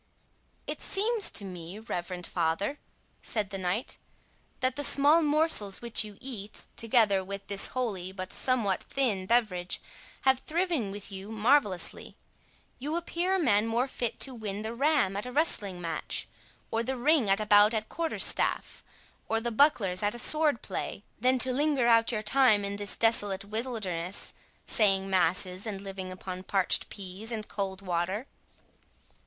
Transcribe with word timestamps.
"It 0.65 0.81
seems 0.81 1.29
to 1.29 1.45
me, 1.45 1.77
reverend 1.77 2.25
father," 2.25 2.79
said 3.21 3.51
the 3.51 3.59
knight, 3.59 3.99
"that 4.59 4.75
the 4.75 4.83
small 4.83 5.21
morsels 5.21 5.79
which 5.79 6.03
you 6.03 6.17
eat, 6.19 6.69
together 6.75 7.23
with 7.23 7.45
this 7.45 7.67
holy, 7.77 8.11
but 8.11 8.33
somewhat 8.33 8.81
thin 8.81 9.27
beverage, 9.27 9.79
have 10.21 10.39
thriven 10.39 10.89
with 10.89 11.11
you 11.11 11.31
marvellously. 11.31 12.17
You 12.79 12.95
appear 12.95 13.35
a 13.35 13.39
man 13.39 13.67
more 13.67 13.87
fit 13.87 14.19
to 14.21 14.33
win 14.33 14.63
the 14.63 14.73
ram 14.73 15.15
at 15.15 15.27
a 15.27 15.31
wrestling 15.31 15.79
match, 15.79 16.27
or 16.71 16.81
the 16.81 16.97
ring 16.97 17.29
at 17.29 17.39
a 17.39 17.45
bout 17.45 17.75
at 17.75 17.87
quarter 17.87 18.17
staff, 18.17 18.83
or 19.29 19.39
the 19.39 19.51
bucklers 19.51 20.01
at 20.01 20.15
a 20.15 20.17
sword 20.17 20.63
play, 20.63 21.03
than 21.19 21.37
to 21.37 21.53
linger 21.53 21.85
out 21.85 22.11
your 22.11 22.23
time 22.23 22.65
in 22.65 22.77
this 22.77 22.95
desolate 22.95 23.45
wilderness, 23.45 24.33
saying 24.65 25.11
masses, 25.11 25.67
and 25.67 25.79
living 25.79 26.11
upon 26.11 26.41
parched 26.41 26.89
pease 26.89 27.31
and 27.31 27.47
cold 27.47 27.83
water." 27.83 28.25